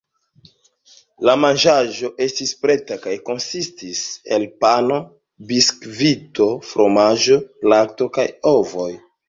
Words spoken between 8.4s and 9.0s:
ovoj.